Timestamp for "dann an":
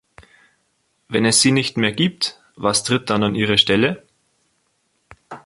3.11-3.35